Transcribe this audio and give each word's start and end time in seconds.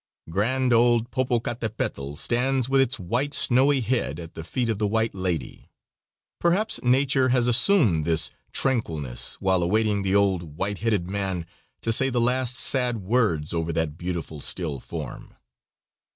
Grand 0.31 0.73
old 0.73 1.11
Popocatapetl 1.11 2.17
stands 2.17 2.67
with 2.67 2.81
its 2.81 2.97
white, 2.97 3.35
snowy 3.35 3.81
head 3.81 4.19
at 4.19 4.33
the 4.33 4.43
feet 4.43 4.67
of 4.67 4.79
the 4.79 4.87
White 4.87 5.13
Lady. 5.13 5.69
Perhaps 6.39 6.81
nature 6.81 7.29
has 7.29 7.45
assumed 7.45 8.03
this 8.03 8.31
tranquilness 8.51 9.35
while 9.35 9.61
awaiting 9.61 10.01
the 10.01 10.15
old, 10.15 10.57
white 10.57 10.79
headed 10.79 11.07
man 11.07 11.45
to 11.81 11.91
say 11.93 12.09
the 12.09 12.19
last 12.19 12.55
sad 12.55 12.97
words 12.97 13.53
over 13.53 13.71
that 13.71 13.95
beautiful 13.95 14.41
still 14.41 14.79
form. 14.79 15.35